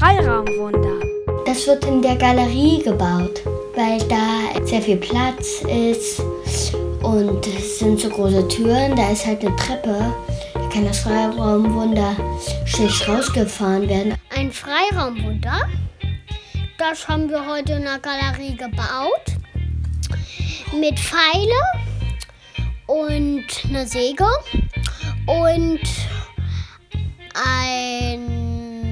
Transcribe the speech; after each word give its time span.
Freiraumwunder. 0.00 0.98
Das 1.44 1.66
wird 1.66 1.84
in 1.84 2.00
der 2.00 2.16
Galerie 2.16 2.82
gebaut, 2.82 3.42
weil 3.76 3.98
da 4.08 4.64
sehr 4.64 4.80
viel 4.80 4.96
Platz 4.96 5.60
ist 5.68 6.22
und 7.02 7.46
es 7.46 7.80
sind 7.80 8.00
so 8.00 8.08
große 8.08 8.48
Türen, 8.48 8.96
da 8.96 9.10
ist 9.10 9.26
halt 9.26 9.44
eine 9.44 9.54
Treppe. 9.56 10.14
Da 10.54 10.68
kann 10.72 10.86
das 10.86 11.00
Freiraumwunder 11.00 12.16
schlecht 12.64 13.06
rausgefahren 13.06 13.86
werden. 13.90 14.14
Ein 14.34 14.50
Freiraumwunder? 14.50 15.68
Das 16.78 17.06
haben 17.06 17.28
wir 17.28 17.46
heute 17.46 17.74
in 17.74 17.82
der 17.82 17.98
Galerie 17.98 18.56
gebaut. 18.56 19.26
Mit 20.80 20.98
Pfeile 20.98 21.60
und 22.86 23.44
einer 23.68 23.86
Säge 23.86 24.24
und 25.26 25.80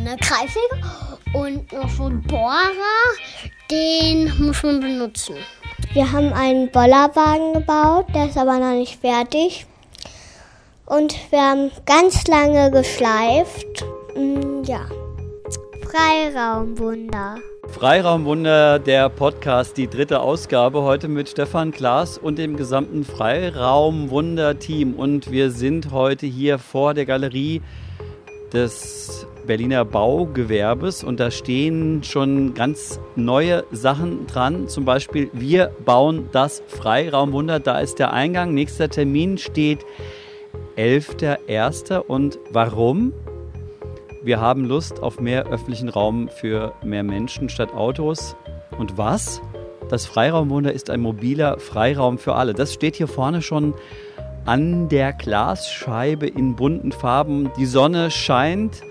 eine 0.09 0.17
Kreissäge 0.19 0.81
und 1.35 1.71
noch 1.73 1.91
so 1.91 2.05
ein 2.05 2.23
Bohrer. 2.23 2.73
Den 3.71 4.33
muss 4.39 4.63
man 4.63 4.81
benutzen. 4.81 5.37
Wir 5.93 6.11
haben 6.11 6.33
einen 6.33 6.71
Bollerwagen 6.71 7.53
gebaut, 7.53 8.07
der 8.15 8.27
ist 8.27 8.39
aber 8.39 8.59
noch 8.59 8.73
nicht 8.73 8.99
fertig. 9.01 9.67
Und 10.87 11.15
wir 11.31 11.43
haben 11.43 11.71
ganz 11.85 12.27
lange 12.27 12.71
geschleift. 12.71 13.85
Mm, 14.17 14.63
ja. 14.65 14.81
Freiraumwunder. 15.91 17.37
Freiraumwunder, 17.69 18.79
der 18.79 19.11
Podcast, 19.11 19.77
die 19.77 19.89
dritte 19.89 20.21
Ausgabe, 20.21 20.83
heute 20.83 21.09
mit 21.09 21.29
Stefan 21.29 21.71
Klaas 21.71 22.17
und 22.17 22.39
dem 22.39 22.57
gesamten 22.57 23.05
Freiraumwunder-Team. 23.05 24.95
Und 24.95 25.31
wir 25.31 25.51
sind 25.51 25.91
heute 25.91 26.25
hier 26.25 26.59
vor 26.59 26.95
der 26.95 27.05
Galerie 27.05 27.61
des 28.53 29.27
Berliner 29.49 29.87
Baugewerbes 29.87 31.03
und 31.03 31.19
da 31.19 31.31
stehen 31.31 32.05
schon 32.05 32.53
ganz 32.53 33.01
neue 33.17 33.65
Sachen 33.73 34.27
dran. 34.27 34.69
Zum 34.69 34.85
Beispiel, 34.85 35.31
wir 35.33 35.73
bauen 35.85 36.29
das 36.33 36.63
Freiraumwunder. 36.69 37.59
Da 37.59 37.81
ist 37.81 37.99
der 37.99 38.13
Eingang. 38.13 38.53
Nächster 38.53 38.91
Termin 38.91 39.39
steht 39.39 39.87
11.01. 40.77 41.97
Und 41.97 42.39
warum? 42.53 43.15
Wir 44.23 44.39
haben 44.39 44.67
Lust 44.67 45.03
auf 45.03 45.19
mehr 45.19 45.47
öffentlichen 45.47 45.89
Raum 45.89 46.29
für 46.29 46.75
mehr 46.85 47.03
Menschen 47.03 47.49
statt 47.49 47.73
Autos. 47.73 48.37
Und 48.79 48.99
was? 48.99 49.41
Das 49.89 50.05
Freiraumwunder 50.05 50.75
ist 50.75 50.91
ein 50.91 51.01
mobiler 51.01 51.59
Freiraum 51.59 52.19
für 52.19 52.35
alle. 52.35 52.53
Das 52.53 52.75
steht 52.75 52.97
hier 52.97 53.09
vorne 53.09 53.41
schon 53.41 53.73
an 54.45 54.91
der 54.91 55.15
Glasscheibe 55.15 56.27
in 56.27 56.55
bunten 56.55 56.93
Farben. 56.93 57.51
Die 57.57 57.67
Sonne 57.67 58.11
scheint. 58.11 58.83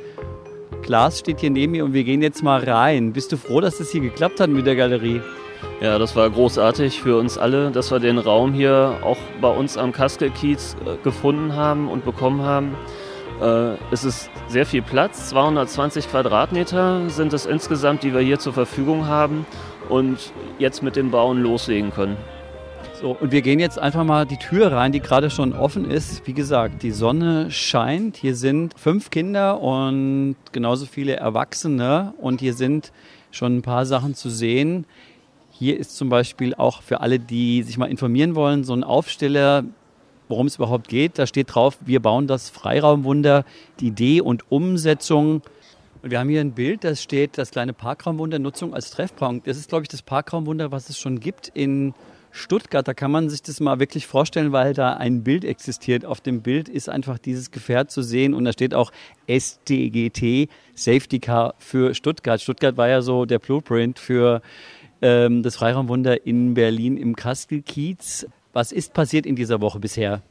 Glas 0.88 1.20
steht 1.20 1.42
hier 1.42 1.50
neben 1.50 1.74
mir 1.74 1.84
und 1.84 1.92
wir 1.92 2.06
gehen 2.06 2.22
jetzt 2.22 2.42
mal 2.42 2.64
rein. 2.64 3.12
Bist 3.12 3.34
du 3.34 3.38
froh, 3.38 3.60
dass 3.60 3.78
das 3.78 3.92
hier 3.92 4.00
geklappt 4.00 4.40
hat 4.40 4.50
mit 4.50 4.66
der 4.66 4.78
Galerie? 4.78 5.22
Ja, 5.82 6.00
das 6.00 6.16
war 6.16 6.30
großartig 6.30 7.02
für 7.02 7.20
uns 7.20 7.38
alle, 7.38 7.72
dass 7.72 7.92
wir 7.92 8.00
den 8.00 8.18
Raum 8.18 8.54
hier 8.54 8.98
auch 9.04 9.18
bei 9.42 9.50
uns 9.50 9.78
am 9.78 9.92
Kaskelkiez 9.92 10.78
äh, 10.86 10.96
gefunden 11.04 11.58
haben 11.58 11.90
und 11.90 12.06
bekommen 12.06 12.42
haben. 12.42 12.74
Äh, 13.42 13.74
es 13.92 14.06
ist 14.06 14.30
sehr 14.48 14.66
viel 14.66 14.82
Platz, 14.82 15.28
220 15.30 16.10
Quadratmeter 16.10 17.10
sind 17.10 17.34
es 17.34 17.46
insgesamt, 17.46 18.04
die 18.04 18.14
wir 18.14 18.22
hier 18.22 18.40
zur 18.40 18.54
Verfügung 18.54 19.08
haben 19.08 19.46
und 19.90 20.32
jetzt 20.58 20.84
mit 20.84 20.96
dem 20.96 21.12
Bauen 21.12 21.44
loslegen 21.44 21.92
können. 21.92 22.16
So, 23.00 23.12
und 23.12 23.32
wir 23.32 23.44
gehen 23.44 23.60
jetzt 23.60 23.78
einfach 23.78 24.04
mal 24.04 24.26
die 24.26 24.38
Tür 24.38 24.72
rein, 24.72 24.92
die 24.92 25.02
gerade 25.02 25.30
schon 25.30 25.54
offen 25.54 25.86
ist. 25.92 26.26
Wie 26.26 26.34
gesagt, 26.34 26.82
die 26.82 26.90
Sonne 26.90 27.52
scheint. 27.52 28.18
Hier 28.18 28.36
sind 28.36 28.74
fünf 28.76 29.12
Kinder 29.12 29.62
und 29.62 30.36
genauso 30.52 30.88
viele 30.88 31.16
Erwachsene. 31.16 32.16
Und 32.18 32.42
hier 32.42 32.56
sind 32.56 32.92
schon 33.30 33.58
ein 33.58 33.62
paar 33.62 33.86
Sachen 33.86 34.16
zu 34.16 34.32
sehen. 34.32 34.88
Hier 35.52 35.78
ist 35.78 35.96
zum 35.96 36.10
Beispiel 36.10 36.56
auch 36.56 36.82
für 36.82 37.02
alle, 37.02 37.20
die 37.20 37.62
sich 37.62 37.78
mal 37.78 37.86
informieren 37.86 38.34
wollen, 38.34 38.64
so 38.64 38.74
ein 38.74 38.84
Aufsteller, 38.84 39.64
worum 40.28 40.48
es 40.48 40.56
überhaupt 40.56 40.88
geht. 40.88 41.20
Da 41.20 41.28
steht 41.28 41.54
drauf, 41.54 41.78
wir 41.86 42.00
bauen 42.00 42.26
das 42.26 42.50
Freiraumwunder, 42.50 43.46
die 43.80 43.90
Idee 43.90 44.22
und 44.22 44.52
Umsetzung. 44.52 45.44
Und 46.02 46.10
wir 46.10 46.20
haben 46.20 46.30
hier 46.30 46.42
ein 46.42 46.54
Bild, 46.54 46.84
da 46.84 46.96
steht 46.96 47.38
das 47.38 47.52
kleine 47.52 47.74
Parkraumwunder, 47.74 48.40
Nutzung 48.40 48.74
als 48.74 48.90
Treffpunkt. 48.90 49.46
Das 49.46 49.56
ist, 49.56 49.70
glaube 49.70 49.84
ich, 49.84 49.90
das 49.90 50.02
Parkraumwunder, 50.02 50.72
was 50.72 50.90
es 50.90 50.98
schon 50.98 51.20
gibt 51.20 51.52
in 51.54 51.94
Stuttgart, 52.32 52.88
da 52.88 52.94
kann 52.94 53.12
man 53.12 53.30
sich 53.30 53.42
das 53.42 53.60
mal 53.60 53.80
wirklich 53.80 54.08
vorstellen, 54.08 54.52
weil 54.52 54.74
da 54.74 54.94
ein 54.94 55.24
Bild 55.24 55.44
existiert. 55.44 56.06
Auf 56.06 56.22
dem 56.22 56.42
Bild 56.42 56.70
ist 56.70 56.90
einfach 56.90 57.18
dieses 57.18 57.52
Gefährt 57.52 57.92
zu 57.92 58.02
sehen 58.02 58.34
und 58.34 58.46
da 58.46 58.54
steht 58.54 58.74
auch 58.74 58.92
STGT, 59.28 60.50
Safety 60.76 61.20
Car 61.20 61.56
für 61.58 61.94
Stuttgart. 61.94 62.42
Stuttgart 62.42 62.78
war 62.78 62.88
ja 62.88 63.02
so 63.02 63.26
der 63.26 63.40
Blueprint 63.40 64.00
für 64.00 64.42
ähm, 65.02 65.44
das 65.44 65.56
Freiraumwunder 65.56 66.26
in 66.26 66.54
Berlin 66.54 66.98
im 66.98 67.16
Kastelkiez. 67.16 68.28
Was 68.54 68.72
ist 68.72 68.94
passiert 68.94 69.26
in 69.26 69.36
dieser 69.36 69.62
Woche 69.62 69.80
bisher? 69.80 70.22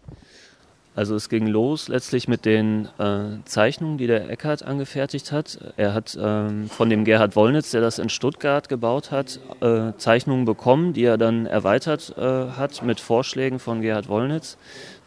Also 0.96 1.14
es 1.14 1.28
ging 1.28 1.46
los 1.46 1.88
letztlich 1.88 2.26
mit 2.26 2.46
den 2.46 2.88
äh, 2.98 3.44
Zeichnungen, 3.44 3.98
die 3.98 4.06
der 4.06 4.30
Eckert 4.30 4.62
angefertigt 4.62 5.30
hat. 5.30 5.58
Er 5.76 5.92
hat 5.92 6.16
ähm, 6.18 6.70
von 6.70 6.88
dem 6.88 7.04
Gerhard 7.04 7.36
Wollnitz, 7.36 7.70
der 7.70 7.82
das 7.82 7.98
in 7.98 8.08
Stuttgart 8.08 8.70
gebaut 8.70 9.10
hat, 9.10 9.38
äh, 9.60 9.92
Zeichnungen 9.98 10.46
bekommen, 10.46 10.94
die 10.94 11.04
er 11.04 11.18
dann 11.18 11.44
erweitert 11.44 12.14
äh, 12.16 12.22
hat 12.22 12.82
mit 12.82 12.98
Vorschlägen 12.98 13.58
von 13.58 13.82
Gerhard 13.82 14.08
Wollnitz. 14.08 14.56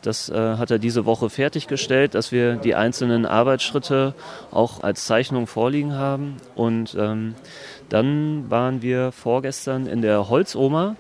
Das 0.04 0.30
äh, 0.30 0.58
hat 0.58 0.70
er 0.70 0.78
diese 0.78 1.06
Woche 1.06 1.32
fertiggestellt, 1.32 2.14
dass 2.14 2.32
wir 2.32 2.58
die 2.58 2.76
einzelnen 2.76 3.26
Arbeitsschritte 3.26 4.14
auch 4.52 4.84
als 4.84 5.06
Zeichnung 5.06 5.48
vorliegen 5.48 5.94
haben. 5.94 6.38
Und 6.54 6.96
ähm, 7.00 7.34
dann 7.90 8.52
waren 8.52 8.84
wir 8.84 9.12
vorgestern 9.12 9.88
in 9.88 10.04
der 10.04 10.30
Holzoma 10.30 10.96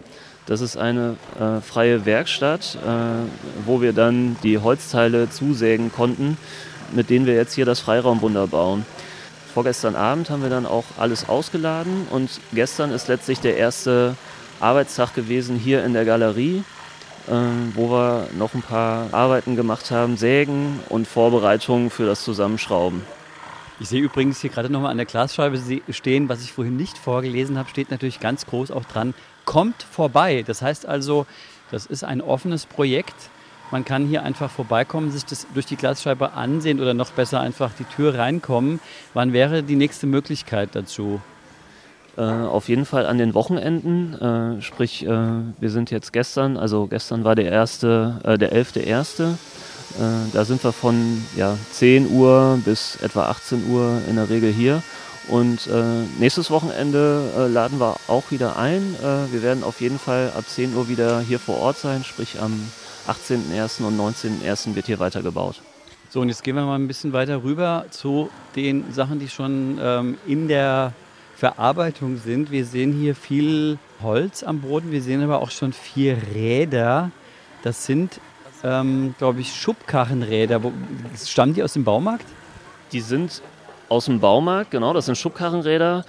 das 0.49 0.61
ist 0.61 0.77
eine 0.77 1.15
äh, 1.39 1.61
freie 1.61 2.07
Werkstatt, 2.07 2.75
äh, 2.83 3.67
wo 3.67 3.81
wir 3.81 3.93
dann 3.93 4.35
die 4.41 4.57
Holzteile 4.57 5.29
zusägen 5.29 5.91
konnten, 5.91 6.39
mit 6.91 7.11
denen 7.11 7.27
wir 7.27 7.35
jetzt 7.35 7.53
hier 7.53 7.65
das 7.65 7.79
Freiraumwunder 7.79 8.47
bauen. 8.47 8.83
Vorgestern 9.53 9.95
Abend 9.95 10.31
haben 10.31 10.41
wir 10.41 10.49
dann 10.49 10.65
auch 10.65 10.85
alles 10.97 11.29
ausgeladen 11.29 12.07
und 12.09 12.31
gestern 12.51 12.91
ist 12.91 13.07
letztlich 13.07 13.39
der 13.39 13.57
erste 13.57 14.15
Arbeitstag 14.59 15.13
gewesen 15.13 15.55
hier 15.55 15.83
in 15.85 15.93
der 15.93 16.03
Galerie, 16.03 16.63
äh, 17.27 17.31
wo 17.75 17.91
wir 17.91 18.27
noch 18.35 18.55
ein 18.55 18.63
paar 18.63 19.13
Arbeiten 19.13 19.55
gemacht 19.55 19.91
haben, 19.91 20.17
Sägen 20.17 20.79
und 20.89 21.07
Vorbereitungen 21.07 21.91
für 21.91 22.07
das 22.07 22.23
Zusammenschrauben. 22.23 23.03
Ich 23.79 23.87
sehe 23.87 24.01
übrigens 24.01 24.41
hier 24.41 24.49
gerade 24.49 24.71
nochmal 24.71 24.89
an 24.91 24.97
der 24.97 25.05
Glasscheibe 25.05 25.61
stehen, 25.91 26.27
was 26.27 26.41
ich 26.41 26.53
vorhin 26.53 26.75
nicht 26.75 26.97
vorgelesen 26.97 27.59
habe, 27.59 27.69
steht 27.69 27.91
natürlich 27.91 28.19
ganz 28.19 28.47
groß 28.47 28.71
auch 28.71 28.85
dran, 28.85 29.13
kommt 29.49 29.81
vorbei. 29.81 30.43
Das 30.45 30.61
heißt 30.61 30.85
also, 30.85 31.25
das 31.71 31.87
ist 31.87 32.03
ein 32.03 32.21
offenes 32.21 32.67
Projekt. 32.67 33.15
Man 33.71 33.83
kann 33.83 34.05
hier 34.05 34.21
einfach 34.21 34.51
vorbeikommen, 34.51 35.09
sich 35.09 35.25
das 35.25 35.47
durch 35.55 35.65
die 35.65 35.75
Glasscheibe 35.75 36.33
ansehen 36.33 36.79
oder 36.79 36.93
noch 36.93 37.09
besser 37.09 37.39
einfach 37.39 37.71
die 37.73 37.83
Tür 37.83 38.15
reinkommen. 38.15 38.79
Wann 39.15 39.33
wäre 39.33 39.63
die 39.63 39.75
nächste 39.75 40.05
Möglichkeit 40.05 40.69
dazu? 40.73 41.19
Äh, 42.15 42.21
auf 42.21 42.69
jeden 42.69 42.85
Fall 42.85 43.07
an 43.07 43.17
den 43.17 43.33
Wochenenden, 43.33 44.13
äh, 44.21 44.61
sprich, 44.61 45.03
äh, 45.03 45.07
wir 45.07 45.69
sind 45.71 45.89
jetzt 45.89 46.13
gestern, 46.13 46.55
also 46.55 46.85
gestern 46.85 47.23
war 47.23 47.33
der 47.33 47.51
erste, 47.51 48.19
äh, 48.23 48.37
der 48.37 48.53
11.1. 48.53 49.23
Äh, 49.23 49.35
da 50.31 50.45
sind 50.45 50.63
wir 50.63 50.73
von 50.73 51.25
ja, 51.35 51.57
10 51.71 52.11
Uhr 52.11 52.59
bis 52.63 52.97
etwa 53.01 53.29
18 53.29 53.67
Uhr 53.71 53.99
in 54.07 54.16
der 54.17 54.29
Regel 54.29 54.51
hier 54.51 54.83
und 55.29 55.67
äh, 55.67 56.03
nächstes 56.19 56.50
Wochenende 56.50 57.31
äh, 57.38 57.47
laden 57.47 57.79
wir 57.79 57.97
auch 58.07 58.31
wieder 58.31 58.57
ein. 58.57 58.95
Äh, 59.00 59.31
wir 59.31 59.44
werden 59.44 59.63
auf 59.63 59.79
jeden 59.79 60.00
Fall 60.00 60.31
ab 60.35 60.44
10 60.47 60.75
Uhr 60.75 60.90
wieder 60.90 61.19
hier 61.19 61.40
vor 61.40 61.59
Ort 61.59 61.78
sein, 61.78 62.03
sprich 62.03 62.41
am 62.41 62.59
18.01. 63.07 63.84
und 63.84 64.00
19.01. 64.00 64.75
wird 64.75 64.88
hier 64.88 65.00
weitergebaut. 65.00 65.62
So, 66.09 66.22
und 66.22 66.29
jetzt 66.29 66.44
gehen 66.44 66.56
wir 66.56 66.66
mal 66.66 66.75
ein 66.75 66.88
bisschen 66.88 67.13
weiter 67.13 67.44
rüber 67.44 67.85
zu 67.91 68.31
den 68.56 68.91
Sachen, 68.91 69.19
die 69.19 69.29
schon 69.29 69.78
ähm, 69.79 70.17
in 70.25 70.47
der 70.47 70.94
Verarbeitung 71.35 72.17
sind. 72.17 72.49
Wir 72.49 72.66
sehen 72.66 72.91
hier 72.91 73.14
viel 73.14 73.78
Holz 74.02 74.41
am 74.41 74.61
Boden, 74.61 74.91
wir 74.91 75.03
sehen 75.03 75.22
aber 75.22 75.41
auch 75.43 75.52
schon 75.52 75.73
vier 75.73 76.17
Räder. 76.34 77.11
Das 77.61 77.85
sind, 77.85 78.20
ähm, 78.64 79.14
glaube 79.20 79.41
ich, 79.41 79.53
Schubkarrenräder. 79.53 80.59
Stammen 81.23 81.53
die 81.53 81.61
aus 81.61 81.73
dem 81.73 81.84
Baumarkt? 81.84 82.26
Die 82.91 83.02
sind 83.02 83.43
aus 83.90 84.06
dem 84.06 84.20
Baumarkt, 84.20 84.72
genau, 84.72 84.94
das 84.94 85.08
sind 85.08 85.18
Schubkarrenräder. 85.18 86.06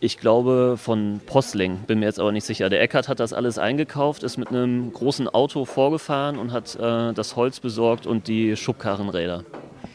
Ich 0.00 0.18
glaube 0.18 0.76
von 0.78 1.20
Postling, 1.26 1.78
bin 1.86 2.00
mir 2.00 2.06
jetzt 2.06 2.18
aber 2.18 2.32
nicht 2.32 2.44
sicher. 2.44 2.68
Der 2.68 2.82
Eckert 2.82 3.08
hat 3.08 3.20
das 3.20 3.32
alles 3.32 3.58
eingekauft, 3.58 4.22
ist 4.22 4.36
mit 4.36 4.48
einem 4.48 4.92
großen 4.92 5.28
Auto 5.28 5.64
vorgefahren 5.64 6.38
und 6.38 6.52
hat 6.52 6.74
äh, 6.74 7.12
das 7.12 7.36
Holz 7.36 7.60
besorgt 7.60 8.06
und 8.06 8.26
die 8.26 8.56
Schubkarrenräder. 8.56 9.44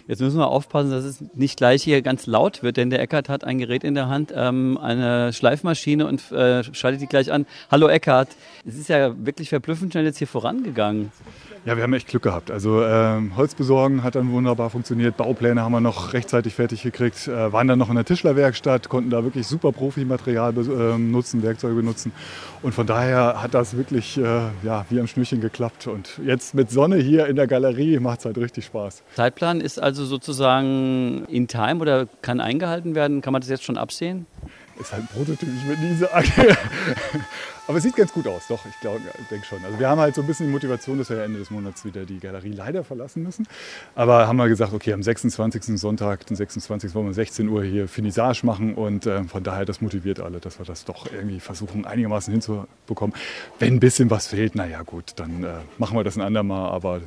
Jetzt 0.08 0.22
müssen 0.22 0.38
wir 0.38 0.48
aufpassen, 0.48 0.90
dass 0.90 1.04
es 1.04 1.22
nicht 1.36 1.58
gleich 1.58 1.84
hier 1.84 2.02
ganz 2.02 2.28
laut 2.28 2.64
wird, 2.64 2.78
denn 2.78 2.90
der 2.90 3.02
Eckart 3.02 3.28
hat 3.28 3.44
ein 3.44 3.58
Gerät 3.58 3.84
in 3.84 3.94
der 3.94 4.08
Hand, 4.08 4.32
ähm, 4.34 4.78
eine 4.82 5.34
Schleifmaschine 5.34 6.08
und 6.08 6.32
äh, 6.32 6.64
schaltet 6.74 7.02
die 7.02 7.08
gleich 7.08 7.30
an. 7.30 7.46
Hallo 7.70 7.90
Eckart, 7.90 8.30
es 8.66 8.78
ist 8.78 8.88
ja 8.88 9.14
wirklich 9.26 9.50
verblüffend 9.50 9.92
schnell 9.92 10.06
jetzt 10.06 10.18
hier 10.18 10.28
vorangegangen. 10.28 11.12
Ja, 11.68 11.76
wir 11.76 11.84
haben 11.84 11.92
echt 11.92 12.08
Glück 12.08 12.24
gehabt. 12.24 12.50
Also 12.50 12.82
ähm, 12.82 13.36
Holz 13.36 13.54
besorgen 13.54 14.02
hat 14.02 14.16
dann 14.16 14.32
wunderbar 14.32 14.70
funktioniert. 14.70 15.18
Baupläne 15.18 15.62
haben 15.62 15.74
wir 15.74 15.82
noch 15.82 16.14
rechtzeitig 16.14 16.54
fertig 16.54 16.82
gekriegt. 16.82 17.28
Äh, 17.28 17.52
waren 17.52 17.68
dann 17.68 17.78
noch 17.78 17.90
in 17.90 17.96
der 17.96 18.06
Tischlerwerkstatt, 18.06 18.88
konnten 18.88 19.10
da 19.10 19.26
wirklich 19.26 19.46
super 19.48 19.74
Profimaterial 19.74 20.54
äh, 20.58 20.98
nutzen, 20.98 21.44
Werkzeuge 21.44 21.76
benutzen. 21.76 22.14
Und 22.62 22.74
von 22.74 22.88
daher 22.88 23.42
hat 23.42 23.54
das 23.54 23.76
wirklich 23.76 24.18
äh, 24.18 24.22
ja, 24.64 24.86
wie 24.90 25.02
am 25.02 25.08
Schnürchen 25.08 25.42
geklappt. 25.42 25.88
Und 25.88 26.22
jetzt 26.24 26.56
mit 26.56 26.72
Sonne 26.72 26.96
hier 26.98 27.28
in 27.28 27.36
der 27.36 27.48
Galerie 27.48 28.00
macht 28.00 28.20
es 28.20 28.26
halt 28.26 28.38
richtig 28.38 28.64
Spaß. 28.64 29.04
Zeitplan 29.18 29.60
ist 29.60 29.78
also 29.78 29.97
sozusagen 30.06 31.26
in 31.26 31.48
Time 31.48 31.82
oder 31.82 32.08
kann 32.22 32.40
eingehalten 32.40 32.96
werden? 32.96 33.22
Kann 33.22 33.34
man 33.34 33.42
das 33.42 33.50
jetzt 33.50 33.64
schon 33.64 33.78
absehen? 33.78 34.26
Ist 34.80 34.94
halt 34.94 35.04
ein 35.04 35.08
Prototyp, 35.08 35.50
ich 35.50 35.68
würde 35.68 35.82
nie 35.82 35.96
sagen. 35.96 36.32
Aber 37.68 37.80
es 37.80 37.84
sieht 37.84 37.96
ganz 37.96 38.14
gut 38.14 38.28
aus, 38.28 38.44
doch, 38.48 38.66
ich 38.66 38.80
glaube, 38.80 39.02
denke 39.30 39.46
schon. 39.46 39.64
Also 39.66 39.78
wir 39.78 39.90
haben 39.90 40.00
halt 40.00 40.16
so 40.16 40.22
ein 40.22 40.28
bisschen 40.28 40.46
die 40.46 40.54
Motivation, 40.54 40.98
dass 41.00 41.10
wir 41.10 41.22
Ende 41.22 41.40
des 41.40 41.52
Monats 41.52 41.84
wieder 41.84 42.06
die 42.06 42.20
Galerie 42.20 42.54
leider 42.54 42.84
verlassen 42.84 43.24
müssen. 43.24 43.46
Aber 43.94 44.26
haben 44.28 44.38
wir 44.38 44.48
gesagt, 44.48 44.72
okay, 44.72 44.94
am 44.94 45.04
26. 45.04 45.78
Sonntag, 45.78 46.26
den 46.28 46.38
26. 46.38 46.96
wollen 46.96 47.08
wir 47.08 47.14
16 47.14 47.50
Uhr 47.50 47.64
hier 47.64 47.90
Finissage 47.90 48.46
machen 48.46 48.76
und 48.76 49.06
äh, 49.06 49.24
von 49.26 49.44
daher, 49.44 49.66
das 49.66 49.82
motiviert 49.82 50.22
alle, 50.22 50.40
dass 50.40 50.60
wir 50.60 50.66
das 50.66 50.86
doch 50.86 51.12
irgendwie 51.12 51.42
versuchen, 51.42 51.86
einigermaßen 51.86 52.32
hinzubekommen. 52.32 53.16
Wenn 53.60 53.76
ein 53.76 53.80
bisschen 53.82 54.10
was 54.10 54.28
fehlt, 54.28 54.56
naja 54.56 54.84
gut, 54.84 55.14
dann 55.18 55.44
äh, 55.44 55.56
machen 55.78 55.98
wir 55.98 56.06
das 56.06 56.16
ein 56.16 56.22
andermal, 56.22 56.72
aber 56.72 57.02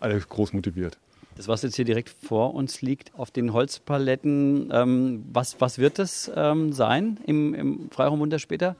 alle 0.00 0.18
groß 0.18 0.54
motiviert. 0.54 0.96
Das, 1.36 1.48
was 1.48 1.62
jetzt 1.62 1.76
hier 1.76 1.84
direkt 1.84 2.08
vor 2.08 2.54
uns 2.54 2.80
liegt, 2.80 3.14
auf 3.14 3.30
den 3.30 3.52
Holzpaletten, 3.52 4.70
ähm, 4.72 5.24
was, 5.30 5.60
was 5.60 5.78
wird 5.78 5.98
das 5.98 6.30
ähm, 6.34 6.72
sein 6.72 7.18
im, 7.26 7.52
im 7.52 7.90
Freiraumwunder 7.90 8.38
später? 8.38 8.74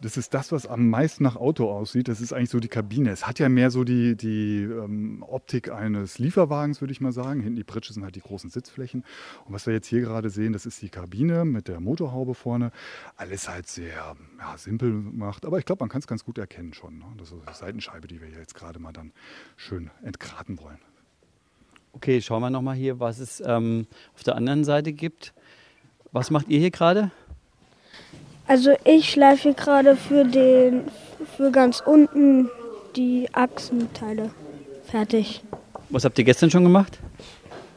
Das 0.00 0.16
ist 0.16 0.32
das, 0.32 0.50
was 0.50 0.66
am 0.66 0.88
meisten 0.88 1.22
nach 1.22 1.36
Auto 1.36 1.70
aussieht. 1.70 2.08
Das 2.08 2.22
ist 2.22 2.32
eigentlich 2.32 2.50
so 2.50 2.58
die 2.58 2.68
Kabine. 2.68 3.10
Es 3.10 3.26
hat 3.26 3.38
ja 3.38 3.50
mehr 3.50 3.70
so 3.70 3.84
die, 3.84 4.16
die 4.16 4.62
ähm, 4.62 5.22
Optik 5.28 5.70
eines 5.70 6.18
Lieferwagens, 6.18 6.80
würde 6.80 6.92
ich 6.92 7.02
mal 7.02 7.12
sagen. 7.12 7.40
Hinten 7.40 7.56
die 7.56 7.64
Pritsche 7.64 7.92
sind 7.92 8.02
halt 8.02 8.16
die 8.16 8.22
großen 8.22 8.48
Sitzflächen. 8.48 9.04
Und 9.44 9.52
was 9.52 9.66
wir 9.66 9.74
jetzt 9.74 9.86
hier 9.86 10.00
gerade 10.00 10.30
sehen, 10.30 10.54
das 10.54 10.64
ist 10.64 10.80
die 10.80 10.88
Kabine 10.88 11.44
mit 11.44 11.68
der 11.68 11.80
Motorhaube 11.80 12.34
vorne. 12.34 12.72
Alles 13.16 13.48
halt 13.48 13.68
sehr 13.68 14.16
ja, 14.38 14.56
simpel 14.56 14.90
gemacht. 14.90 15.44
Aber 15.44 15.58
ich 15.58 15.66
glaube, 15.66 15.82
man 15.82 15.90
kann 15.90 16.00
es 16.00 16.06
ganz 16.06 16.24
gut 16.24 16.38
erkennen 16.38 16.72
schon. 16.72 16.98
Ne? 16.98 17.04
Das 17.18 17.30
ist 17.30 17.36
die 17.46 17.54
Seitenscheibe, 17.54 18.08
die 18.08 18.22
wir 18.22 18.28
jetzt 18.30 18.54
gerade 18.54 18.78
mal 18.78 18.92
dann 18.92 19.12
schön 19.56 19.90
entgraten 20.02 20.58
wollen. 20.58 20.78
Okay, 21.92 22.20
schauen 22.22 22.42
wir 22.42 22.50
nochmal 22.50 22.76
hier, 22.76 23.00
was 23.00 23.18
es 23.18 23.42
ähm, 23.44 23.86
auf 24.14 24.22
der 24.22 24.36
anderen 24.36 24.64
Seite 24.64 24.92
gibt. 24.92 25.32
Was 26.12 26.30
macht 26.30 26.48
ihr 26.48 26.58
hier 26.58 26.70
gerade? 26.70 27.10
Also 28.46 28.72
ich 28.84 29.10
schleife 29.10 29.54
gerade 29.54 29.96
für 29.96 30.24
den 30.24 30.84
für 31.36 31.50
ganz 31.50 31.80
unten 31.80 32.48
die 32.96 33.28
Achsenteile 33.32 34.30
fertig. 34.84 35.42
Was 35.88 36.04
habt 36.04 36.18
ihr 36.18 36.24
gestern 36.24 36.50
schon 36.50 36.64
gemacht? 36.64 36.98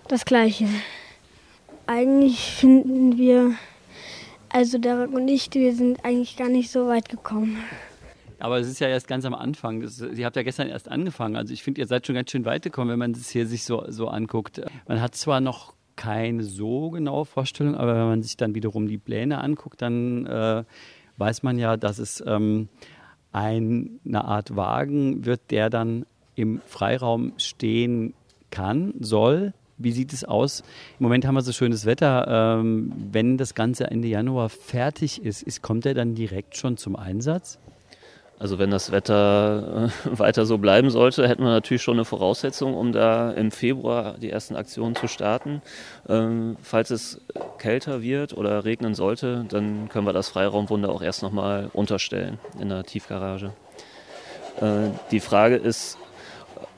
Das 0.07 0.25
gleiche. 0.25 0.68
Eigentlich 1.86 2.39
finden 2.39 3.18
wir, 3.18 3.54
also 4.50 4.77
Derek 4.77 5.12
und 5.13 5.27
ich, 5.27 5.50
wir 5.54 5.75
sind 5.75 6.04
eigentlich 6.04 6.38
gar 6.38 6.50
nicht 6.50 6.71
so 6.71 6.88
weit 6.88 7.10
gekommen. 7.10 7.57
Aber 8.40 8.60
es 8.60 8.68
ist 8.68 8.80
ja 8.80 8.88
erst 8.88 9.08
ganz 9.08 9.26
am 9.26 9.34
Anfang. 9.34 9.82
Das, 9.82 10.00
ihr 10.00 10.26
habt 10.26 10.36
ja 10.36 10.44
gestern 10.44 10.68
erst 10.68 10.90
angefangen. 10.90 11.36
Also 11.36 11.54
ich 11.54 11.64
finde, 11.64 11.82
ihr 11.82 11.88
seid 11.88 12.06
schon 12.06 12.16
ganz 12.16 12.32
schön 12.32 12.46
weit 12.46 12.64
gekommen, 12.64 12.92
wenn 12.92 13.00
man 13.00 13.12
es 13.12 13.30
hier 13.30 13.48
sich 13.48 13.64
so, 13.64 13.86
so 13.90 14.08
anguckt. 14.08 14.62
Man 14.88 15.02
hat 15.02 15.16
zwar 15.16 15.42
noch 15.42 15.74
keine 15.96 16.44
so 16.44 16.90
genaue 16.90 17.26
Vorstellung, 17.26 17.76
aber 17.76 17.96
wenn 17.96 18.08
man 18.08 18.24
sich 18.24 18.38
dann 18.38 18.56
wiederum 18.56 18.88
die 18.88 18.98
Pläne 18.98 19.40
anguckt, 19.40 19.82
dann 19.82 20.26
äh, 20.26 20.64
weiß 21.18 21.44
man 21.44 21.60
ja, 21.60 21.78
dass 21.78 22.00
es 22.00 22.24
ähm, 22.26 22.70
ein, 23.32 24.00
eine 24.06 24.26
Art 24.26 24.56
Wagen 24.56 25.26
wird, 25.26 25.52
der 25.52 25.70
dann 25.70 26.06
im 26.36 26.62
Freiraum 26.66 27.34
stehen 27.38 28.14
kann, 28.50 28.94
soll. 29.00 29.54
Wie 29.78 29.92
sieht 29.92 30.14
es 30.14 30.24
aus? 30.24 30.62
Im 31.00 31.04
Moment 31.04 31.26
haben 31.26 31.36
wir 31.36 31.42
so 31.42 31.52
schönes 31.52 31.86
Wetter. 31.86 32.60
Ähm, 32.60 32.94
wenn 33.12 33.38
das 33.38 33.56
Ganze 33.56 33.90
Ende 33.90 34.08
Januar 34.08 34.50
fertig 34.50 35.24
ist, 35.24 35.44
ist, 35.44 35.62
kommt 35.62 35.86
er 35.86 35.94
dann 35.94 36.16
direkt 36.16 36.58
schon 36.58 36.78
zum 36.78 36.96
Einsatz? 36.96 37.60
Also 38.44 38.60
wenn 38.60 38.72
das 38.72 38.92
Wetter 38.92 39.90
äh, 40.04 40.19
weiter 40.19 40.45
so 40.45 40.57
bleiben 40.57 40.90
sollte, 40.90 41.30
hätten 41.30 41.44
wir 41.44 41.50
natürlich 41.50 41.81
schon 41.81 41.95
eine 41.95 42.04
Voraussetzung, 42.04 42.74
um 42.74 42.92
da 42.92 43.31
im 43.31 43.51
Februar 43.51 44.16
die 44.18 44.30
ersten 44.30 44.57
Aktionen 44.57 44.98
zu 44.98 45.07
starten. 45.07 45.62
Ähm, 46.10 46.57
falls 46.62 46.90
es 46.90 47.22
kälter 47.57 48.01
wird 48.01 48.36
oder 48.36 48.66
regnen 48.66 48.95
sollte, 48.95 49.45
dann 49.48 49.88
können 49.88 50.06
wir 50.06 50.12
das 50.12 50.28
Freiraumwunder 50.28 50.90
auch 50.90 51.01
erst 51.01 51.24
nochmal 51.24 51.69
unterstellen 51.72 52.38
in 52.60 52.68
der 52.68 52.84
Tiefgarage. 52.84 53.54
Äh, 54.60 54.89
die 55.12 55.22
Frage 55.22 55.56
ist, 55.56 55.98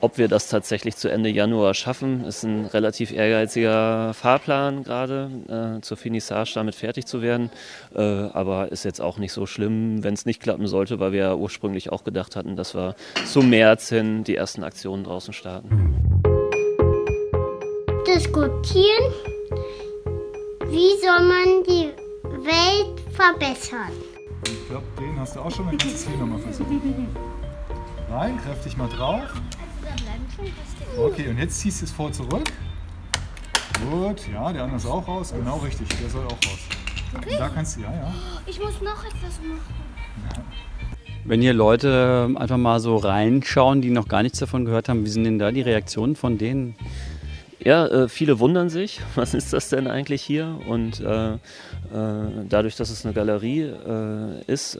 ob 0.00 0.18
wir 0.18 0.28
das 0.28 0.48
tatsächlich 0.48 0.96
zu 0.96 1.08
Ende 1.08 1.30
Januar 1.30 1.74
schaffen, 1.74 2.24
ist 2.24 2.42
ein 2.44 2.66
relativ 2.66 3.12
ehrgeiziger 3.12 4.12
Fahrplan 4.14 4.82
gerade, 4.82 5.78
äh, 5.78 5.80
zur 5.80 5.96
Finissage 5.96 6.52
damit 6.54 6.74
fertig 6.74 7.06
zu 7.06 7.22
werden. 7.22 7.50
Äh, 7.94 8.00
aber 8.00 8.70
ist 8.72 8.84
jetzt 8.84 9.00
auch 9.00 9.18
nicht 9.18 9.32
so 9.32 9.46
schlimm, 9.46 10.04
wenn 10.04 10.14
es 10.14 10.26
nicht 10.26 10.40
klappen 10.40 10.66
sollte, 10.66 11.00
weil 11.00 11.12
wir 11.12 11.20
ja 11.20 11.34
ursprünglich 11.34 11.90
auch 11.90 12.04
gedacht 12.04 12.36
hatten, 12.36 12.56
dass 12.56 12.74
wir 12.74 12.94
zum 13.24 13.50
März 13.50 13.88
hin 13.88 14.24
die 14.24 14.36
ersten 14.36 14.64
Aktionen 14.64 15.04
draußen 15.04 15.32
starten. 15.32 16.22
Diskutieren, 18.06 19.12
wie 20.66 20.90
soll 21.00 21.26
man 21.26 21.64
die 21.64 21.90
Welt 22.44 23.00
verbessern? 23.12 23.92
Ich 24.46 24.68
glaube, 24.68 24.84
den 25.00 25.18
hast 25.18 25.36
du 25.36 25.40
auch 25.40 25.50
schon, 25.50 25.66
dann 25.66 25.78
kannst 25.78 25.94
du 25.94 25.98
es 25.98 26.06
hier 26.08 26.16
nochmal 26.18 26.38
versuchen. 26.38 27.08
Rein, 28.10 28.38
kräftig 28.44 28.76
mal 28.76 28.88
drauf. 28.88 29.24
Okay, 30.96 31.28
und 31.28 31.38
jetzt 31.38 31.60
ziehst 31.60 31.82
du 31.82 31.84
es 31.84 31.92
vor 31.92 32.10
zurück. 32.10 32.50
Gut, 33.90 34.22
ja, 34.32 34.52
der 34.52 34.62
andere 34.62 34.76
ist 34.76 34.86
auch 34.86 35.06
raus. 35.06 35.34
Genau 35.36 35.58
richtig, 35.58 35.86
der 36.00 36.08
soll 36.08 36.24
auch 36.24 36.32
raus. 36.32 36.58
Okay. 37.14 37.36
Da 37.38 37.48
kannst 37.48 37.76
du, 37.76 37.82
ja, 37.82 37.92
ja. 37.92 38.14
Ich 38.46 38.58
muss 38.58 38.80
noch 38.80 39.04
etwas 39.04 39.38
machen. 39.42 40.44
Wenn 41.24 41.40
hier 41.40 41.52
Leute 41.52 42.30
einfach 42.36 42.56
mal 42.56 42.80
so 42.80 42.96
reinschauen, 42.96 43.82
die 43.82 43.90
noch 43.90 44.08
gar 44.08 44.22
nichts 44.22 44.38
davon 44.38 44.64
gehört 44.64 44.88
haben, 44.88 45.04
wie 45.04 45.10
sind 45.10 45.24
denn 45.24 45.38
da 45.38 45.50
die 45.50 45.60
Reaktionen 45.60 46.16
von 46.16 46.38
denen? 46.38 46.76
Ja, 47.58 47.86
äh, 47.86 48.08
viele 48.08 48.38
wundern 48.38 48.70
sich, 48.70 49.00
was 49.16 49.34
ist 49.34 49.52
das 49.52 49.68
denn 49.68 49.88
eigentlich 49.88 50.22
hier? 50.22 50.58
Und 50.66 51.00
äh, 51.00 51.34
äh, 51.34 51.38
dadurch, 52.48 52.76
dass 52.76 52.90
es 52.90 53.04
eine 53.04 53.12
Galerie 53.12 53.62
äh, 53.62 54.44
ist, 54.46 54.78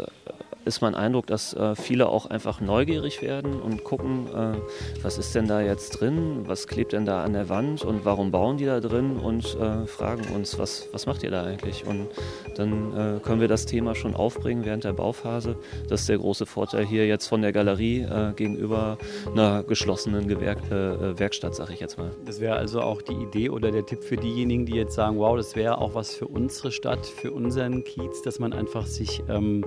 ist 0.66 0.80
mein 0.80 0.94
Eindruck, 0.94 1.26
dass 1.26 1.54
äh, 1.54 1.76
viele 1.76 2.08
auch 2.08 2.26
einfach 2.26 2.60
neugierig 2.60 3.22
werden 3.22 3.60
und 3.60 3.84
gucken, 3.84 4.26
äh, 4.34 4.54
was 5.02 5.16
ist 5.16 5.34
denn 5.34 5.46
da 5.46 5.60
jetzt 5.60 6.00
drin, 6.00 6.42
was 6.46 6.66
klebt 6.66 6.92
denn 6.92 7.06
da 7.06 7.22
an 7.22 7.32
der 7.32 7.48
Wand 7.48 7.84
und 7.84 8.04
warum 8.04 8.32
bauen 8.32 8.56
die 8.56 8.66
da 8.66 8.80
drin 8.80 9.16
und 9.16 9.56
äh, 9.60 9.86
fragen 9.86 10.24
uns, 10.34 10.58
was, 10.58 10.88
was 10.92 11.06
macht 11.06 11.22
ihr 11.22 11.30
da 11.30 11.44
eigentlich? 11.44 11.86
Und 11.86 12.08
dann 12.56 12.92
äh, 12.92 13.20
können 13.20 13.40
wir 13.40 13.48
das 13.48 13.66
Thema 13.66 13.94
schon 13.94 14.14
aufbringen 14.14 14.64
während 14.64 14.85
der 14.85 14.92
Bauphase. 14.92 15.56
Das 15.88 16.00
ist 16.00 16.08
der 16.08 16.18
große 16.18 16.46
Vorteil 16.46 16.85
hier 16.85 17.06
jetzt 17.06 17.28
von 17.28 17.42
der 17.42 17.52
Galerie 17.52 18.00
äh, 18.00 18.32
gegenüber 18.35 18.99
einer 19.30 19.62
geschlossenen 19.62 20.26
Gewerk 20.26 20.58
äh, 20.70 21.18
Werkstatt, 21.18 21.54
sage 21.54 21.75
ich 21.75 21.80
jetzt 21.80 21.96
mal. 21.96 22.11
Das 22.25 22.40
wäre 22.40 22.56
also 22.56 22.80
auch 22.80 23.02
die 23.02 23.14
Idee 23.14 23.50
oder 23.50 23.70
der 23.70 23.87
Tipp 23.87 24.02
für 24.02 24.16
diejenigen, 24.16 24.66
die 24.66 24.75
jetzt 24.75 24.94
sagen, 24.96 25.16
wow, 25.18 25.37
das 25.37 25.54
wäre 25.54 25.78
auch 25.78 25.94
was 25.94 26.14
für 26.14 26.26
unsere 26.26 26.73
Stadt, 26.73 27.06
für 27.06 27.30
unseren 27.30 27.85
Kiez, 27.85 28.23
dass 28.23 28.40
man 28.40 28.52
einfach 28.52 28.87
sich 28.87 29.23
ähm, 29.28 29.64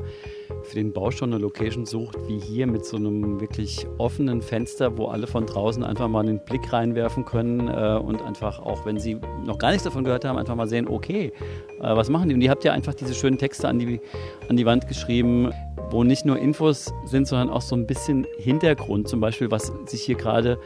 für 0.64 0.76
den 0.76 0.94
Bau 0.94 1.12
schon 1.12 1.34
eine 1.34 1.42
Location 1.42 1.86
sucht, 1.86 2.18
wie 2.28 2.40
hier 2.40 2.68
mit 2.68 2.86
so 2.86 2.98
einem 2.98 3.40
wirklich 3.40 3.88
offenen 3.98 4.42
Fenster, 4.42 4.98
wo 4.98 5.08
alle 5.08 5.28
von 5.28 5.46
draußen 5.46 5.84
einfach 5.84 6.08
mal 6.08 6.22
einen 6.22 6.40
Blick 6.40 6.72
reinwerfen 6.72 7.26
können 7.26 7.68
äh, 7.68 8.00
und 8.00 8.22
einfach 8.22 8.60
auch, 8.60 8.86
wenn 8.86 9.00
sie 9.00 9.18
noch 9.46 9.58
gar 9.58 9.70
nichts 9.70 9.84
davon 9.84 10.04
gehört 10.04 10.26
haben, 10.26 10.38
einfach 10.38 10.56
mal 10.56 10.68
sehen, 10.68 10.88
okay, 10.88 11.32
äh, 11.80 11.96
was 11.96 12.10
machen 12.10 12.30
die? 12.30 12.36
Und 12.36 12.42
ihr 12.42 12.50
habt 12.50 12.64
ja 12.64 12.74
einfach 12.74 12.94
diese 12.94 13.14
schönen 13.14 13.38
Texte 13.38 13.68
an 13.68 13.80
die, 13.80 14.00
an 14.48 14.58
die 14.58 14.66
Wand 14.66 14.88
geschrieben, 14.88 15.52
wo 15.92 16.04
nicht 16.04 16.26
nur 16.26 16.38
Infos 16.38 16.94
sind, 17.06 17.28
sondern 17.28 17.50
auch 17.50 17.62
so 17.62 17.76
ein 17.76 17.88
bisschen 17.88 18.28
Hintergrund, 18.38 19.08
zum 19.08 19.20
Beispiel, 19.20 19.50
was 19.52 19.72
sich 19.86 20.04
hier 20.04 20.16
gerade 20.16 20.60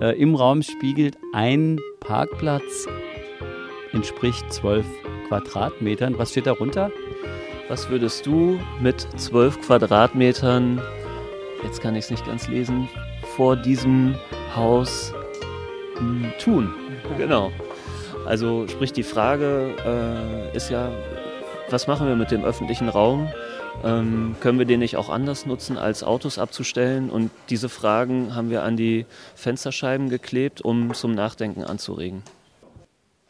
äh, 0.00 0.18
im 0.20 0.34
Raum 0.34 0.62
spiegelt. 0.62 1.18
Ein 1.32 1.78
Parkplatz 2.00 2.86
entspricht 3.92 4.52
zwölf 4.52 4.86
Quadratmetern. 5.28 6.18
Was 6.18 6.30
steht 6.30 6.46
darunter? 6.46 6.90
Was 7.70 7.88
würdest 7.88 8.26
du 8.26 8.58
mit 8.80 9.06
12 9.16 9.60
Quadratmetern, 9.60 10.82
jetzt 11.62 11.80
kann 11.80 11.94
ich 11.94 12.06
es 12.06 12.10
nicht 12.10 12.26
ganz 12.26 12.48
lesen, 12.48 12.88
vor 13.36 13.54
diesem 13.54 14.16
Haus 14.56 15.14
m, 15.96 16.24
hm, 16.24 16.32
tun? 16.40 16.74
Genau. 17.16 17.52
Also 18.26 18.66
sprich 18.66 18.92
die 18.92 19.04
Frage 19.04 19.76
äh, 19.86 20.56
ist 20.56 20.68
ja, 20.70 20.90
was 21.68 21.86
machen 21.86 22.08
wir 22.08 22.16
mit 22.16 22.32
dem 22.32 22.42
öffentlichen 22.42 22.88
Raum? 22.88 23.28
Ähm, 23.84 24.34
können 24.40 24.58
wir 24.58 24.66
den 24.66 24.80
nicht 24.80 24.96
auch 24.96 25.08
anders 25.08 25.46
nutzen, 25.46 25.78
als 25.78 26.02
Autos 26.02 26.40
abzustellen? 26.40 27.08
Und 27.08 27.30
diese 27.50 27.68
Fragen 27.68 28.34
haben 28.34 28.50
wir 28.50 28.64
an 28.64 28.76
die 28.76 29.06
Fensterscheiben 29.36 30.08
geklebt, 30.08 30.60
um 30.60 30.92
zum 30.92 31.14
Nachdenken 31.14 31.62
anzuregen. 31.62 32.24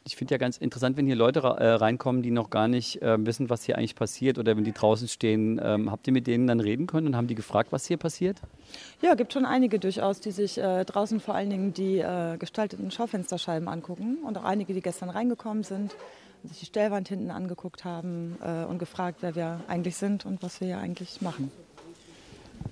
Ich 0.05 0.17
finde 0.17 0.35
ja 0.35 0.39
ganz 0.39 0.57
interessant, 0.57 0.97
wenn 0.97 1.07
hier 1.07 1.17
Leute 1.17 1.41
äh, 1.41 1.73
reinkommen, 1.73 2.23
die 2.23 2.31
noch 2.31 2.49
gar 2.49 2.69
nicht 2.69 3.03
äh, 3.03 3.25
wissen, 3.25 3.51
was 3.51 3.65
hier 3.65 3.77
eigentlich 3.77 3.95
passiert 3.95 4.39
oder 4.39 4.57
wenn 4.57 4.65
die 4.65 4.73
draußen 4.73 5.09
stehen. 5.09 5.61
Ähm, 5.63 5.91
habt 5.91 6.07
ihr 6.07 6.13
mit 6.13 6.27
denen 6.27 6.47
dann 6.47 6.61
reden 6.61 6.87
können 6.87 7.07
und 7.09 7.17
haben 7.17 7.27
die 7.27 7.35
gefragt, 7.35 7.71
was 7.71 7.87
hier 7.87 7.99
passiert? 7.99 8.39
Ja, 9.03 9.15
gibt 9.15 9.33
schon 9.33 9.45
einige 9.45 9.79
durchaus, 9.79 10.21
die 10.21 10.31
sich 10.31 10.57
äh, 10.57 10.85
draußen 10.85 11.21
vor 11.21 11.35
allen 11.35 11.51
Dingen 11.51 11.75
die 11.75 11.99
äh, 11.99 12.39
gestalteten 12.39 12.91
Schaufensterscheiben 12.91 13.69
angucken 13.69 14.19
und 14.25 14.39
auch 14.39 14.45
einige, 14.45 14.73
die 14.73 14.81
gestern 14.81 15.11
reingekommen 15.11 15.65
sind 15.65 15.95
und 16.43 16.49
sich 16.49 16.61
die 16.61 16.67
Stellwand 16.67 17.09
hinten 17.09 17.31
angeguckt 17.31 17.85
haben 17.85 18.39
äh, 18.43 18.65
und 18.65 18.79
gefragt, 18.79 19.19
wer 19.21 19.35
wir 19.35 19.61
eigentlich 19.69 19.97
sind 19.97 20.25
und 20.25 20.43
was 20.43 20.61
wir 20.61 20.69
hier 20.69 20.79
eigentlich 20.79 21.21
machen. 21.21 21.51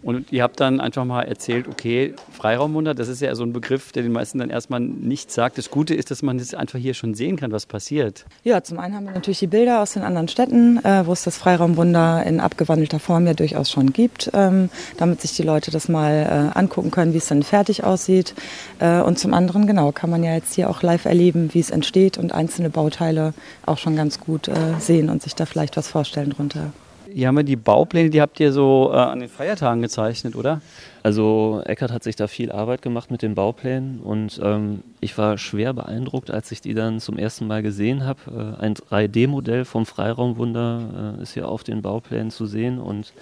Und 0.03 0.33
ihr 0.33 0.43
habt 0.43 0.61
dann 0.61 0.81
einfach 0.81 1.05
mal 1.05 1.23
erzählt, 1.23 1.67
okay, 1.69 2.15
Freiraumwunder, 2.33 2.95
das 2.95 3.09
ist 3.09 3.21
ja 3.21 3.35
so 3.35 3.43
ein 3.43 3.53
Begriff, 3.53 3.93
der 3.93 4.03
den 4.03 4.13
meisten 4.13 4.39
dann 4.39 4.51
erstmal 4.51 4.81
nichts 4.81 5.35
sagt. 5.35 5.59
Das 5.59 5.71
Gute 5.71 5.95
ist, 5.95 6.11
dass 6.11 6.23
man 6.23 6.39
das 6.39 6.55
einfach 6.55 6.79
hier 6.79 6.95
schon 6.95 7.15
sehen 7.15 7.37
kann, 7.37 7.53
was 7.53 7.67
passiert. 7.67 8.25
Ja, 8.45 8.63
zum 8.63 8.79
einen 8.79 8.95
haben 8.95 9.05
wir 9.05 9.13
natürlich 9.13 9.41
die 9.41 9.49
Bilder 9.49 9.83
aus 9.83 9.95
den 9.95 10.03
anderen 10.03 10.29
Städten, 10.29 10.85
äh, 10.85 11.07
wo 11.07 11.13
es 11.13 11.25
das 11.25 11.37
Freiraumwunder 11.37 12.25
in 12.25 12.41
abgewandelter 12.41 13.01
Form 13.01 13.27
ja 13.27 13.35
durchaus 13.35 13.71
schon 13.71 13.93
gibt, 13.93 14.31
ähm, 14.35 14.71
damit 14.97 15.21
sich 15.21 15.35
die 15.35 15.43
Leute 15.43 15.71
das 15.71 15.89
mal 15.89 16.53
äh, 16.55 16.59
angucken 16.59 16.91
können, 16.91 17.13
wie 17.13 17.19
es 17.19 17.27
dann 17.27 17.43
fertig 17.43 17.85
aussieht. 17.85 18.35
Äh, 18.79 19.01
und 19.01 19.19
zum 19.19 19.35
anderen, 19.35 19.67
genau, 19.67 19.93
kann 19.93 20.11
man 20.11 20.23
ja 20.23 20.35
jetzt 20.35 20.55
hier 20.55 20.71
auch 20.71 20.83
live 20.83 21.05
erleben, 21.05 21.53
wie 21.53 21.61
es 21.61 21.71
entsteht 21.71 22.19
und 22.19 22.33
einzelne 22.33 22.71
Bauteile 22.71 23.35
auch 23.67 23.79
schon 23.79 23.97
ganz 23.97 24.21
gut 24.21 24.49
äh, 24.49 24.55
sehen 24.79 25.11
und 25.11 25.23
sich 25.23 25.35
da 25.35 25.47
vielleicht 25.47 25.77
was 25.77 25.89
vorstellen 25.89 26.31
drunter. 26.31 26.73
Hier 27.13 27.29
haben 27.29 27.37
wir 27.37 27.45
die 27.45 27.57
Baupläne, 27.57 28.11
die 28.11 28.21
habt 28.21 28.39
ihr 28.41 28.53
so 28.53 28.91
äh, 28.93 28.97
an 28.97 29.21
den 29.21 29.29
Feiertagen 29.29 29.83
gezeichnet, 29.83 30.37
oder? 30.37 30.61
Also 31.03 31.63
Eckert 31.65 31.93
hat 31.93 32.03
sich 32.03 32.17
da 32.17 32.27
viel 32.27 32.53
Arbeit 32.53 32.83
gemacht 32.83 33.11
mit 33.11 33.23
den 33.23 33.35
Bauplänen 33.35 34.01
und 34.01 34.41
ähm, 34.43 34.83
ich 35.01 35.17
war 35.17 35.39
schwer 35.39 35.73
beeindruckt, 35.73 36.31
als 36.31 36.51
ich 36.53 36.61
die 36.61 36.75
dann 36.75 37.01
zum 37.01 37.19
ersten 37.19 37.47
Mal 37.47 37.63
gesehen 37.63 38.05
habe. 38.05 38.57
Äh, 38.61 38.63
ein 38.63 38.75
3D-Modell 38.75 39.65
vom 39.65 39.87
Freiraumwunder 39.87 41.17
äh, 41.19 41.23
ist 41.23 41.35
hier 41.35 41.49
auf 41.49 41.65
den 41.65 41.83
Bauplänen 41.83 42.31
zu 42.31 42.47
sehen 42.47 42.79
und 42.79 43.13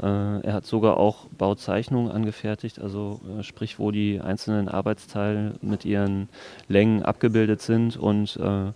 er 0.00 0.52
hat 0.52 0.66
sogar 0.66 0.96
auch 0.96 1.26
Bauzeichnungen 1.36 2.10
angefertigt, 2.10 2.80
also 2.80 3.20
äh, 3.38 3.42
sprich, 3.42 3.78
wo 3.78 3.90
die 3.90 4.20
einzelnen 4.20 4.68
Arbeitsteile 4.68 5.54
mit 5.60 5.84
ihren 5.84 6.28
Längen 6.68 7.02
abgebildet 7.02 7.62
sind 7.62 7.96
und 7.96 8.36
äh, 8.36 8.72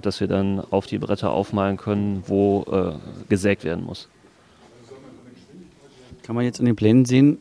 dass 0.00 0.20
wir 0.20 0.28
dann 0.28 0.60
auf 0.70 0.86
die 0.86 0.98
Bretter 0.98 1.32
aufmalen 1.32 1.76
können, 1.76 2.22
wo 2.26 2.64
gesägt 3.28 3.62
werden 3.64 3.84
muss. 3.84 4.08
Kann 6.22 6.34
man 6.34 6.46
jetzt 6.46 6.58
in 6.58 6.64
den 6.64 6.74
Plänen 6.74 7.04
sehen, 7.04 7.36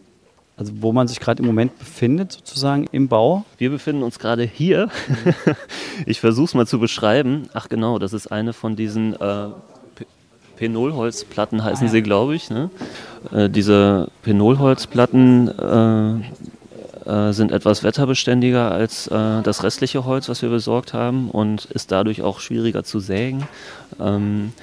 also 0.58 0.74
wo 0.82 0.92
man 0.92 1.08
sich 1.08 1.20
gerade 1.20 1.42
im 1.42 1.48
Moment 1.48 1.80
befindet, 1.80 2.34
sozusagen 2.34 2.86
im 2.92 3.08
Bau? 3.08 3.46
Wir 3.58 3.70
befinden 3.70 4.04
uns 4.04 4.20
gerade 4.20 4.44
hier. 4.44 4.90
ich 6.06 6.20
versuche 6.20 6.46
es 6.46 6.54
mal 6.54 6.68
zu 6.68 6.80
beschreiben. 6.80 7.50
Ach 7.54 7.70
genau, 7.70 7.98
das 7.98 8.14
ist 8.14 8.28
eine 8.28 8.54
von 8.54 8.76
diesen 8.76 9.14
äh, 9.14 9.48
Penolholzplatten 10.56 11.64
heißen 11.64 11.86
ah, 11.86 11.88
ja. 11.88 11.92
sie, 11.92 12.02
glaube 12.02 12.36
ich. 12.36 12.50
Ne? 12.50 12.70
Äh, 13.32 13.50
diese 13.50 14.10
Penolholzplatten 14.22 15.48
äh, 15.48 17.10
äh, 17.10 17.34
sind 17.34 17.52
etwas 17.52 17.84
wetterbeständiger 17.84 18.72
als 18.72 19.08
äh, 19.08 19.42
das 19.42 19.64
restliche 19.64 20.06
Holz, 20.06 20.30
was 20.30 20.42
wir 20.42 20.50
besorgt 20.50 20.94
haben 20.94 21.30
und 21.30 21.66
ist 21.66 21.92
dadurch 21.92 22.22
auch 22.22 22.40
schwieriger 22.40 22.84
zu 22.84 23.00
sägen. 23.00 23.48
Ähm, 24.00 24.54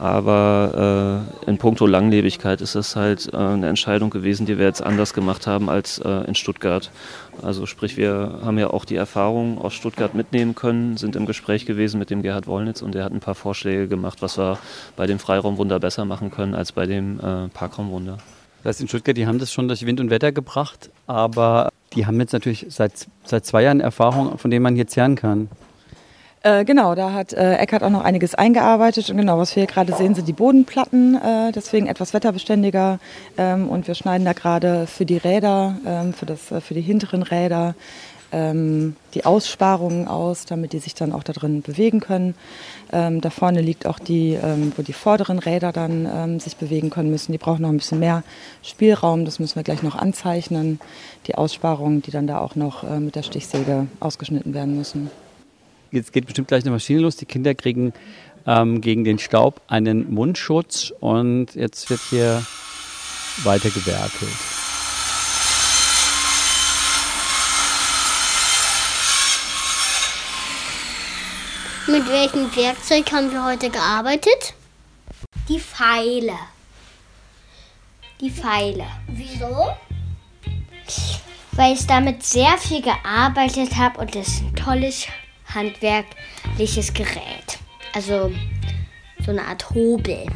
aber 0.00 1.26
äh, 1.44 1.50
in 1.50 1.58
puncto 1.58 1.86
Langlebigkeit 1.86 2.62
ist 2.62 2.74
das 2.74 2.96
halt 2.96 3.28
äh, 3.34 3.36
eine 3.36 3.68
Entscheidung 3.68 4.08
gewesen, 4.08 4.46
die 4.46 4.56
wir 4.56 4.64
jetzt 4.64 4.82
anders 4.82 5.12
gemacht 5.12 5.46
haben 5.46 5.68
als 5.68 5.98
äh, 5.98 6.26
in 6.26 6.34
Stuttgart. 6.34 6.90
Also 7.42 7.66
sprich, 7.66 7.98
wir 7.98 8.38
haben 8.42 8.58
ja 8.58 8.68
auch 8.70 8.86
die 8.86 8.96
Erfahrung 8.96 9.58
aus 9.60 9.74
Stuttgart 9.74 10.14
mitnehmen 10.14 10.54
können, 10.54 10.96
sind 10.96 11.16
im 11.16 11.26
Gespräch 11.26 11.66
gewesen 11.66 11.98
mit 11.98 12.08
dem 12.08 12.22
Gerhard 12.22 12.46
Wollnitz 12.46 12.80
und 12.80 12.94
der 12.94 13.04
hat 13.04 13.12
ein 13.12 13.20
paar 13.20 13.34
Vorschläge 13.34 13.88
gemacht, 13.88 14.22
was 14.22 14.38
wir 14.38 14.58
bei 14.96 15.06
dem 15.06 15.18
Freiraumwunder 15.18 15.78
besser 15.78 16.06
machen 16.06 16.30
können 16.30 16.54
als 16.54 16.72
bei 16.72 16.86
dem 16.86 17.20
äh, 17.20 17.48
Parkraumwunder. 17.48 18.16
Das 18.62 18.70
heißt, 18.70 18.80
in 18.80 18.88
Stuttgart, 18.88 19.18
die 19.18 19.26
haben 19.26 19.38
das 19.38 19.52
schon 19.52 19.68
durch 19.68 19.84
Wind 19.84 20.00
und 20.00 20.08
Wetter 20.08 20.32
gebracht, 20.32 20.88
aber 21.06 21.68
die 21.94 22.06
haben 22.06 22.18
jetzt 22.20 22.32
natürlich 22.32 22.64
seit, 22.70 23.06
seit 23.24 23.44
zwei 23.44 23.64
Jahren 23.64 23.80
Erfahrung, 23.80 24.38
von 24.38 24.50
denen 24.50 24.62
man 24.62 24.76
jetzt 24.76 24.96
lernen 24.96 25.16
kann. 25.16 25.50
Äh, 26.42 26.64
genau, 26.64 26.94
da 26.94 27.12
hat 27.12 27.34
äh, 27.34 27.56
Eckert 27.56 27.82
auch 27.82 27.90
noch 27.90 28.02
einiges 28.02 28.34
eingearbeitet. 28.34 29.10
Und 29.10 29.18
genau, 29.18 29.36
was 29.36 29.54
wir 29.54 29.62
hier 29.62 29.72
gerade 29.72 29.94
sehen, 29.94 30.14
sind 30.14 30.26
die 30.26 30.32
Bodenplatten, 30.32 31.16
äh, 31.16 31.52
deswegen 31.52 31.86
etwas 31.86 32.14
wetterbeständiger. 32.14 32.98
Ähm, 33.36 33.68
und 33.68 33.86
wir 33.86 33.94
schneiden 33.94 34.24
da 34.24 34.32
gerade 34.32 34.86
für 34.86 35.04
die 35.04 35.18
Räder, 35.18 35.76
ähm, 35.86 36.14
für, 36.14 36.24
das, 36.24 36.50
äh, 36.50 36.62
für 36.62 36.72
die 36.72 36.80
hinteren 36.80 37.22
Räder, 37.22 37.74
ähm, 38.32 38.96
die 39.12 39.26
Aussparungen 39.26 40.08
aus, 40.08 40.46
damit 40.46 40.72
die 40.72 40.78
sich 40.78 40.94
dann 40.94 41.12
auch 41.12 41.24
da 41.24 41.34
drin 41.34 41.60
bewegen 41.60 42.00
können. 42.00 42.34
Ähm, 42.90 43.20
da 43.20 43.28
vorne 43.28 43.60
liegt 43.60 43.86
auch 43.86 43.98
die, 43.98 44.38
ähm, 44.42 44.72
wo 44.76 44.82
die 44.82 44.94
vorderen 44.94 45.40
Räder 45.40 45.72
dann 45.72 46.08
ähm, 46.10 46.40
sich 46.40 46.56
bewegen 46.56 46.88
können 46.88 47.10
müssen. 47.10 47.32
Die 47.32 47.38
brauchen 47.38 47.60
noch 47.60 47.68
ein 47.68 47.76
bisschen 47.76 47.98
mehr 47.98 48.22
Spielraum, 48.62 49.26
das 49.26 49.40
müssen 49.40 49.56
wir 49.56 49.62
gleich 49.62 49.82
noch 49.82 49.96
anzeichnen. 49.96 50.80
Die 51.26 51.34
Aussparungen, 51.34 52.00
die 52.00 52.12
dann 52.12 52.26
da 52.26 52.38
auch 52.38 52.56
noch 52.56 52.82
äh, 52.82 52.98
mit 52.98 53.14
der 53.14 53.24
Stichsäge 53.24 53.88
ausgeschnitten 54.00 54.54
werden 54.54 54.74
müssen. 54.74 55.10
Jetzt 55.90 56.12
geht 56.12 56.26
bestimmt 56.26 56.48
gleich 56.48 56.62
eine 56.62 56.70
Maschine 56.70 57.00
los. 57.00 57.16
Die 57.16 57.26
Kinder 57.26 57.54
kriegen 57.54 57.92
ähm, 58.46 58.80
gegen 58.80 59.04
den 59.04 59.18
Staub 59.18 59.60
einen 59.66 60.12
Mundschutz 60.12 60.92
und 61.00 61.54
jetzt 61.54 61.90
wird 61.90 62.00
hier 62.10 62.44
weiter 63.42 63.70
gewerkelt. 63.70 64.30
Mit 71.88 72.08
welchem 72.08 72.54
Werkzeug 72.54 73.10
haben 73.10 73.32
wir 73.32 73.44
heute 73.44 73.68
gearbeitet? 73.68 74.54
Die 75.48 75.58
Pfeile. 75.58 76.38
Die 78.20 78.30
Pfeile. 78.30 78.86
Wieso? 79.08 79.70
Weil 81.52 81.72
ich 81.74 81.86
damit 81.88 82.22
sehr 82.22 82.56
viel 82.58 82.80
gearbeitet 82.80 83.76
habe 83.76 83.98
und 84.00 84.14
es 84.14 84.40
ein 84.40 84.54
tolles 84.54 85.08
handwerkliches 85.54 86.92
Gerät. 86.92 87.58
Also 87.92 88.32
so 89.24 89.30
eine 89.30 89.44
Art 89.44 89.70
Hobel. 89.70 90.26